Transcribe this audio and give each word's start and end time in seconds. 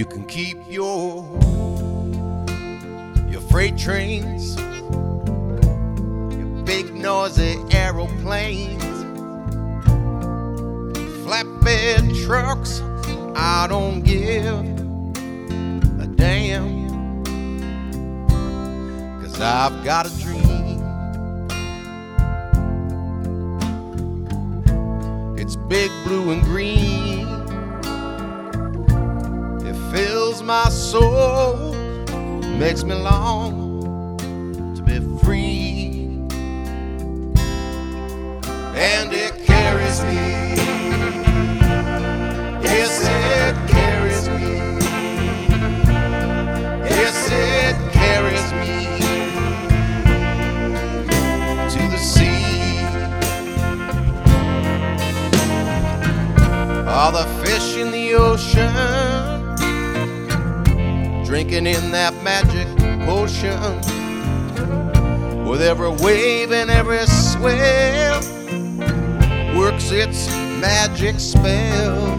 You 0.00 0.06
can 0.06 0.24
keep 0.24 0.56
your 0.66 1.28
your 3.28 3.42
freight 3.50 3.76
trains, 3.76 4.56
your 4.56 6.64
big 6.64 6.94
noisy 6.94 7.58
aeroplanes, 7.70 8.82
flatbed 11.22 12.24
trucks. 12.24 12.80
I 13.36 13.66
don't 13.68 14.00
give 14.00 14.46
a 16.00 16.06
damn. 16.16 17.22
Cause 19.20 19.38
I've 19.38 19.84
got 19.84 20.06
a 20.06 20.18
dream. 20.18 20.80
It's 25.36 25.56
big, 25.56 25.90
blue, 26.04 26.30
and 26.30 26.42
green. 26.44 26.89
My 30.42 30.68
soul, 30.68 31.72
makes 32.58 32.84
me 32.84 32.94
long 32.94 34.16
to 34.76 34.82
be 34.82 34.98
free. 35.24 36.20
And 38.74 39.12
it 39.12 39.34
carries 39.44 40.02
me. 40.04 40.54
Yes, 42.62 43.02
it 43.04 43.56
carries 43.68 44.28
me. 44.28 44.50
Yes, 46.88 47.28
it 47.32 47.76
carries 47.92 48.52
me 48.60 48.76
to 51.70 51.80
the 51.90 51.98
sea. 51.98 52.78
All 56.86 57.12
the 57.12 57.26
fish 57.44 57.76
in 57.76 57.90
the 57.90 58.14
ocean 58.14 58.99
drinking 61.30 61.64
in 61.64 61.92
that 61.92 62.12
magic 62.24 62.66
potion 63.06 63.76
with 65.44 65.62
every 65.62 65.88
wave 65.88 66.50
and 66.50 66.68
every 66.68 67.06
swell 67.06 68.20
works 69.56 69.92
its 69.92 70.26
magic 70.60 71.20
spell. 71.20 72.16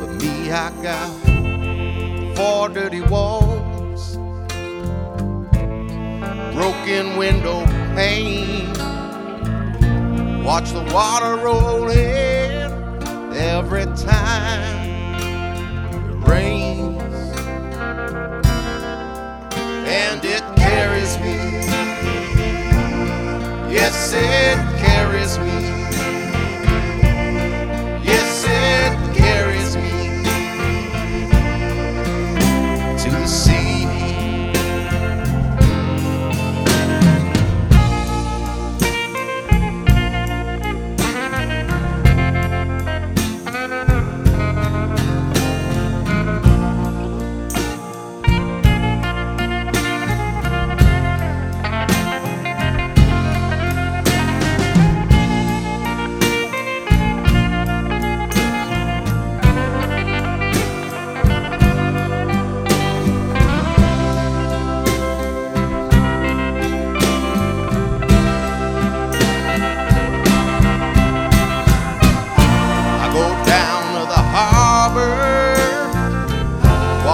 But 0.00 0.14
me, 0.22 0.50
I 0.50 0.72
got 0.82 2.34
four 2.34 2.70
dirty 2.70 3.02
walls, 3.02 4.16
broken 6.54 7.18
window 7.18 7.66
pane. 7.94 8.72
Watch 10.42 10.70
the 10.70 10.90
water 10.94 11.36
roll 11.44 11.90
in 11.90 12.72
every 13.34 13.84
time 13.96 14.85
Yes, 23.68 24.12
it 24.14 24.56
carries 24.78 25.38
me. 25.38 25.85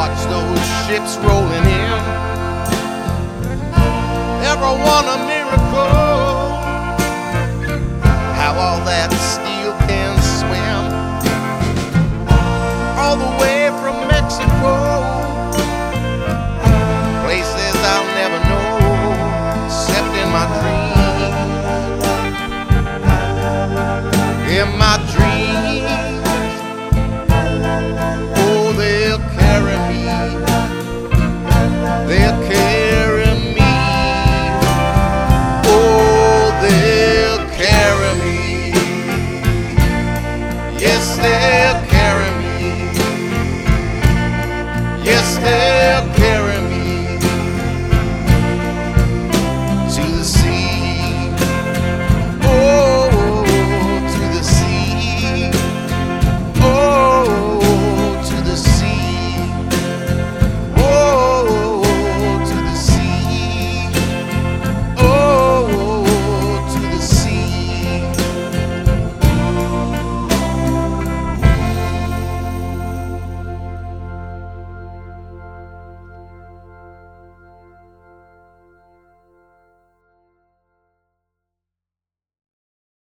Watch 0.03 0.23
those 0.35 0.63
ships 0.87 1.13
rolling 1.23 1.67
in. 1.81 2.01
Everyone 4.53 5.07
a 5.15 5.19
miracle, 5.31 6.62